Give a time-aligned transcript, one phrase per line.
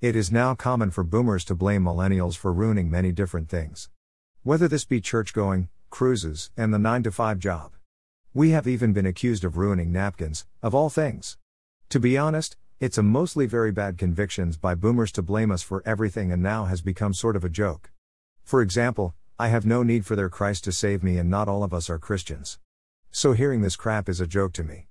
[0.00, 3.90] It is now common for boomers to blame millennials for ruining many different things.
[4.44, 7.72] Whether this be church going, cruises, and the 9 to 5 job.
[8.32, 11.36] We have even been accused of ruining napkins, of all things.
[11.88, 15.82] To be honest, it's a mostly very bad convictions by boomers to blame us for
[15.84, 17.90] everything and now has become sort of a joke.
[18.44, 21.64] For example, I have no need for their Christ to save me and not all
[21.64, 22.60] of us are Christians.
[23.10, 24.86] So hearing this crap is a joke to me.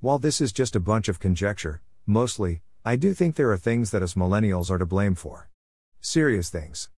[0.00, 3.92] While this is just a bunch of conjecture, mostly, I do think there are things
[3.92, 5.48] that us millennials are to blame for.
[6.02, 6.90] Serious things.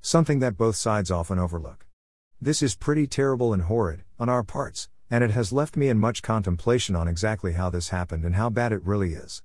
[0.00, 1.84] Something that both sides often overlook.
[2.40, 5.98] This is pretty terrible and horrid, on our parts, and it has left me in
[5.98, 9.42] much contemplation on exactly how this happened and how bad it really is.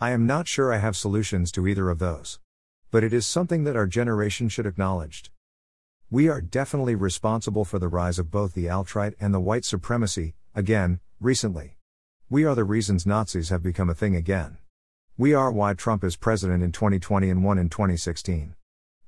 [0.00, 2.40] I am not sure I have solutions to either of those.
[2.90, 5.30] But it is something that our generation should acknowledge.
[6.10, 10.34] We are definitely responsible for the rise of both the alt-right and the white supremacy,
[10.56, 11.76] again, recently.
[12.28, 14.58] We are the reasons Nazis have become a thing again.
[15.18, 18.54] We are why Trump is president in 2020 and won in 2016.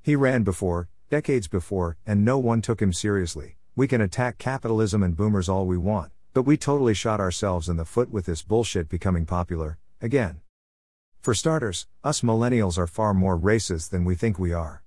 [0.01, 3.57] He ran before, decades before, and no one took him seriously.
[3.77, 7.77] We can attack capitalism and boomers all we want, but we totally shot ourselves in
[7.77, 10.41] the foot with this bullshit becoming popular, again.
[11.21, 14.83] For starters, us millennials are far more racist than we think we are.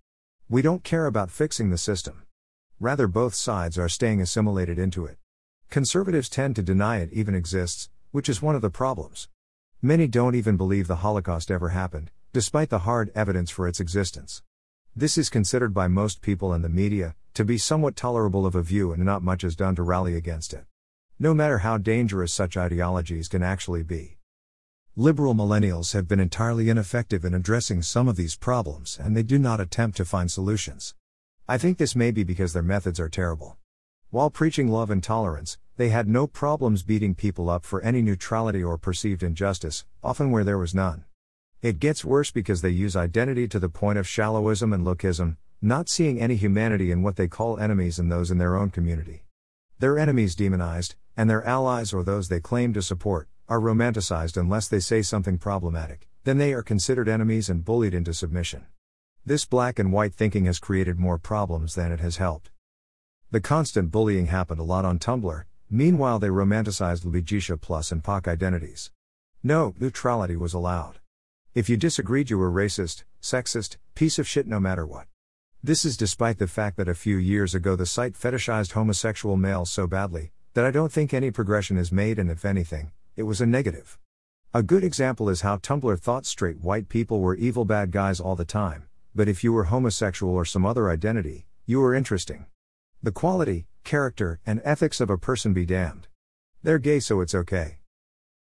[0.50, 2.24] We don't care about fixing the system.
[2.80, 5.20] Rather, both sides are staying assimilated into it.
[5.70, 9.28] Conservatives tend to deny it even exists, which is one of the problems.
[9.84, 14.44] Many don't even believe the Holocaust ever happened, despite the hard evidence for its existence.
[14.96, 18.62] This is considered by most people and the media to be somewhat tolerable of a
[18.62, 20.66] view, and not much is done to rally against it.
[21.18, 24.20] No matter how dangerous such ideologies can actually be.
[24.96, 29.40] Liberal millennials have been entirely ineffective in addressing some of these problems, and they do
[29.40, 30.94] not attempt to find solutions.
[31.48, 33.58] I think this may be because their methods are terrible.
[34.12, 38.62] While preaching love and tolerance, they had no problems beating people up for any neutrality
[38.62, 41.06] or perceived injustice, often where there was none.
[41.62, 45.88] It gets worse because they use identity to the point of shallowism and lookism, not
[45.88, 49.24] seeing any humanity in what they call enemies and those in their own community.
[49.80, 54.68] Their enemies demonized, and their allies or those they claim to support, are romanticized unless
[54.68, 58.66] they say something problematic, then they are considered enemies and bullied into submission.
[59.26, 62.51] This black and white thinking has created more problems than it has helped.
[63.32, 68.28] The constant bullying happened a lot on Tumblr, Meanwhile, they romanticized LGBTQ plus and POC
[68.28, 68.92] identities.
[69.42, 71.00] No, neutrality was allowed.
[71.56, 75.08] If you disagreed, you were racist, sexist, piece of shit no matter what.
[75.64, 79.72] This is despite the fact that a few years ago the site fetishized homosexual males
[79.72, 83.40] so badly that I don't think any progression is made, and if anything, it was
[83.40, 83.98] a negative.
[84.54, 88.36] A good example is how Tumblr thought straight white people were evil bad guys all
[88.36, 92.46] the time, but if you were homosexual or some other identity, you were interesting.
[93.04, 96.08] The quality, character, and ethics of a person be damned.
[96.62, 97.80] They're gay, so it's okay.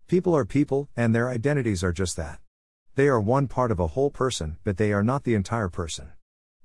[0.08, 2.40] People are people, and their identities are just that.
[2.96, 6.10] They are one part of a whole person, but they are not the entire person.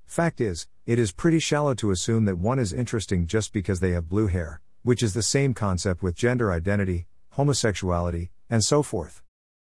[0.04, 3.92] Fact is, it is pretty shallow to assume that one is interesting just because they
[3.92, 9.22] have blue hair, which is the same concept with gender identity, homosexuality, and so forth.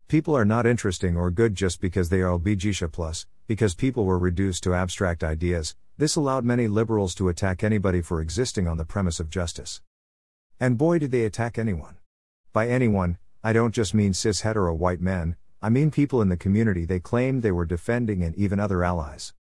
[0.09, 4.63] People are not interesting or good just because they are LGBTQ+, because people were reduced
[4.63, 9.19] to abstract ideas, this allowed many liberals to attack anybody for existing on the premise
[9.19, 9.83] of justice.
[10.59, 11.97] And boy did they attack anyone.
[12.53, 16.37] By anyone, I don't just mean cis hetero white men, I mean people in the
[16.37, 19.35] community they claimed they were defending and even other allies.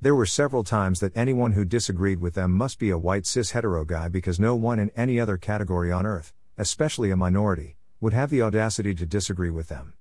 [0.00, 3.50] There were several times that anyone who disagreed with them must be a white cis
[3.50, 8.14] hetero guy because no one in any other category on earth, especially a minority, would
[8.14, 9.92] have the audacity to disagree with them.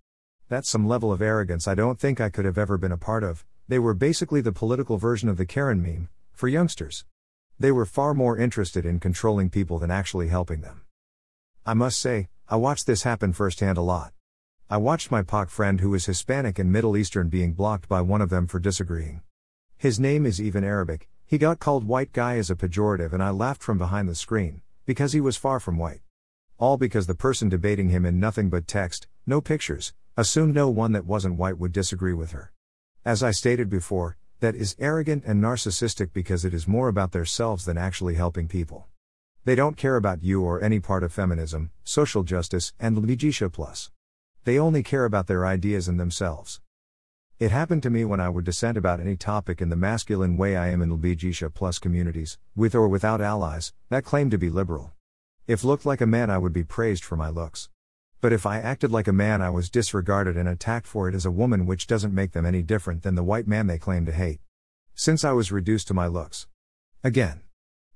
[0.50, 3.24] That's some level of arrogance I don't think I could have ever been a part
[3.24, 3.46] of.
[3.68, 7.06] They were basically the political version of the Karen meme, for youngsters.
[7.58, 10.82] They were far more interested in controlling people than actually helping them.
[11.66, 14.12] I must say, I watched this happen firsthand a lot.
[14.70, 18.22] I watched my POC friend who is Hispanic and Middle Eastern being blocked by one
[18.22, 19.22] of them for disagreeing.
[19.78, 23.30] His name is even Arabic, he got called white guy as a pejorative and I
[23.30, 26.02] laughed from behind the screen, because he was far from white.
[26.58, 30.92] All because the person debating him in nothing but text, no pictures, assumed no one
[30.92, 32.52] that wasn't white would disagree with her.
[33.04, 37.66] As I stated before, that is arrogant and narcissistic because it is more about themselves
[37.66, 38.88] than actually helping people.
[39.46, 43.90] They don't care about you or any part of feminism, social justice, and LGBTQ+.
[44.44, 46.62] They only care about their ideas and themselves.
[47.40, 50.56] It happened to me when I would dissent about any topic in the masculine way
[50.56, 54.92] I am in LGBTQ+ communities, with or without allies, that claim to be liberal.
[55.48, 57.70] If looked like a man, I would be praised for my looks.
[58.24, 61.26] But if I acted like a man, I was disregarded and attacked for it as
[61.26, 64.14] a woman, which doesn't make them any different than the white man they claim to
[64.14, 64.40] hate.
[64.96, 66.48] Since I was reduced to my looks.
[67.04, 67.42] Again.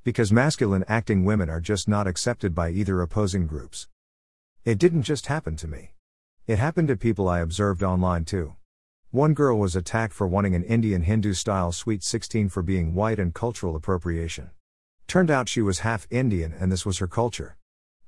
[0.03, 3.87] Because masculine acting women are just not accepted by either opposing groups.
[4.65, 5.93] It didn't just happen to me.
[6.45, 8.57] It happened to people I observed online too.
[9.11, 13.17] One girl was attacked for wanting an Indian Hindu style Sweet 16 for being white
[13.17, 14.49] and cultural appropriation.
[15.07, 17.55] Turned out she was half Indian and this was her culture.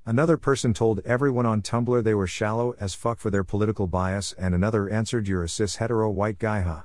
[0.06, 4.32] Another person told everyone on Tumblr they were shallow as fuck for their political bias,
[4.38, 6.82] and another answered, You're a cis hetero white guy, huh?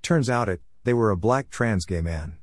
[0.00, 2.38] Turns out it, they were a black trans gay man.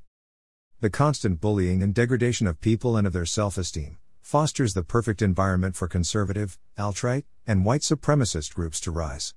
[0.81, 5.21] The constant bullying and degradation of people and of their self esteem fosters the perfect
[5.21, 9.33] environment for conservative, alt-right, and white supremacist groups to rise.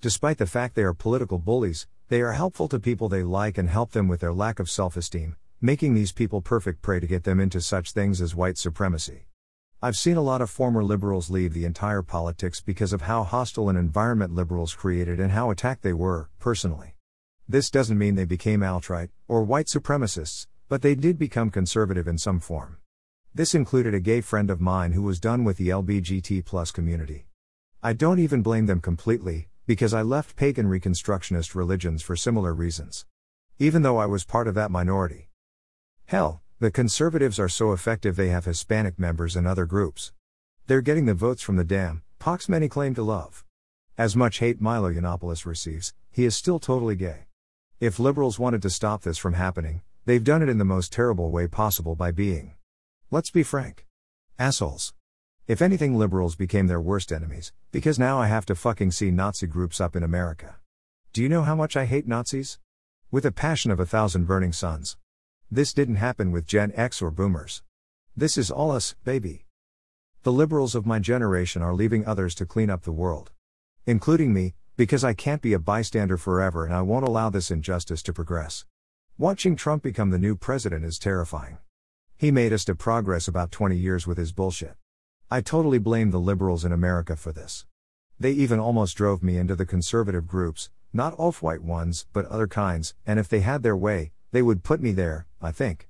[0.00, 3.70] Despite the fact they are political bullies, they are helpful to people they like and
[3.70, 7.24] help them with their lack of self esteem, making these people perfect prey to get
[7.24, 9.26] them into such things as white supremacy.
[9.84, 13.68] I've seen a lot of former liberals leave the entire politics because of how hostile
[13.68, 16.94] an environment liberals created and how attacked they were, personally.
[17.46, 22.16] This doesn't mean they became alt-right or white supremacists, but they did become conservative in
[22.16, 22.78] some form.
[23.34, 27.26] This included a gay friend of mine who was done with the LBGT plus community.
[27.82, 33.04] I don't even blame them completely, because I left pagan Reconstructionist religions for similar reasons.
[33.58, 35.28] Even though I was part of that minority.
[36.06, 40.14] Hell, the conservatives are so effective they have Hispanic members and other groups.
[40.66, 43.44] They're getting the votes from the damn POCs many claim to love.
[43.98, 47.26] As much hate Milo Yiannopoulos receives, he is still totally gay.
[47.80, 51.30] If liberals wanted to stop this from happening, they've done it in the most terrible
[51.30, 52.54] way possible by being
[53.10, 53.84] Let's be frank.
[54.38, 54.94] Assholes.
[55.46, 59.46] If anything, liberals became their worst enemies, because now I have to fucking see Nazi
[59.46, 60.56] groups up in America.
[61.12, 62.58] Do you know how much I hate Nazis?
[63.10, 64.96] With a passion of a thousand burning suns.
[65.54, 67.62] This didn't happen with Gen X or boomers.
[68.16, 69.46] This is all us, baby.
[70.24, 73.30] The liberals of my generation are leaving others to clean up the world.
[73.86, 78.02] Including me, because I can't be a bystander forever and I won't allow this injustice
[78.02, 78.64] to progress.
[79.16, 81.58] Watching Trump become the new president is terrifying.
[82.16, 84.74] He made us to progress about 20 years with his bullshit.
[85.30, 87.64] I totally blame the liberals in America for this.
[88.18, 92.48] They even almost drove me into the conservative groups, not off white ones, but other
[92.48, 95.88] kinds, and if they had their way, they would put me there, I think.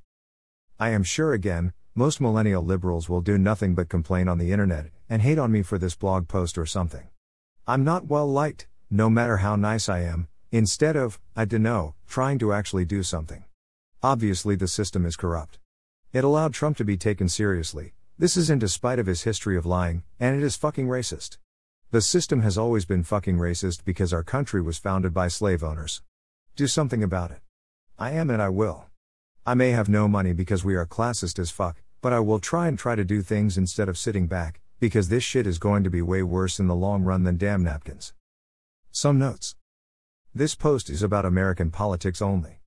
[0.78, 4.90] I am sure again, most millennial liberals will do nothing but complain on the internet
[5.08, 7.08] and hate on me for this blog post or something.
[7.66, 12.38] I'm not well liked, no matter how nice I am, instead of, I dunno, trying
[12.40, 13.44] to actually do something.
[14.02, 15.58] Obviously, the system is corrupt.
[16.12, 17.94] It allowed Trump to be taken seriously.
[18.18, 21.38] This is in despite of his history of lying, and it is fucking racist.
[21.92, 26.02] The system has always been fucking racist because our country was founded by slave owners.
[26.56, 27.40] Do something about it.
[27.96, 28.86] I am and I will.
[29.46, 32.66] I may have no money because we are classist as fuck, but I will try
[32.66, 35.90] and try to do things instead of sitting back, because this shit is going to
[35.90, 38.12] be way worse in the long run than damn napkins.
[38.90, 39.54] Some notes.
[40.34, 42.60] This post is about American politics only.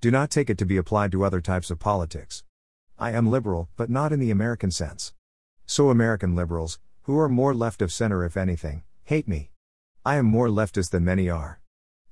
[0.00, 2.42] Do not take it to be applied to other types of politics.
[2.98, 5.14] I am liberal, but not in the American sense.
[5.64, 9.52] So American liberals, who are more left of center if anything, hate me.
[10.04, 11.60] I am more leftist than many are.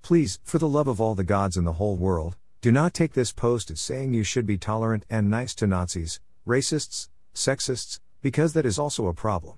[0.03, 3.15] Please, for the love of all the gods in the whole world, do not take
[3.15, 8.53] this post as saying you should be tolerant and nice to Nazis, racists, sexists, because
[8.53, 9.57] that is also a problem.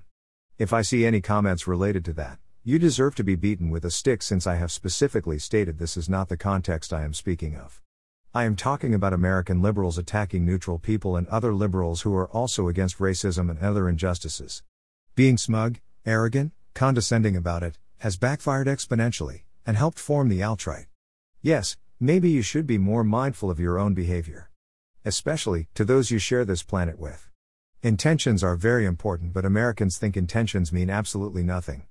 [0.57, 3.91] If I see any comments related to that, you deserve to be beaten with a
[3.91, 7.83] stick since I have specifically stated this is not the context I am speaking of.
[8.33, 12.69] I am talking about American liberals attacking neutral people and other liberals who are also
[12.69, 14.63] against racism and other injustices.
[15.17, 20.87] Being smug, arrogant, condescending about it, has backfired exponentially, and helped form the alt-right.
[21.41, 24.51] Yes, maybe you should be more mindful of your own behavior.
[25.05, 27.31] Especially, to those you share this planet with.
[27.81, 31.87] Intentions are very important, but Americans think intentions mean absolutely nothing.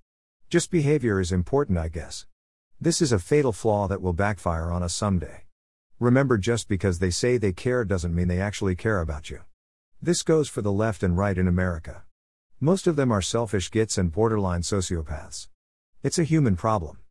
[0.50, 2.25] Just behavior is important, I guess.
[2.81, 5.45] This is a fatal flaw that will backfire on us someday.
[5.97, 9.39] Remember, just because they say they care doesn't mean they actually care about you.
[10.01, 12.03] This goes for the left and right in America.
[12.59, 15.47] Most of them are selfish gits and borderline sociopaths.
[16.03, 16.97] It's a human problem.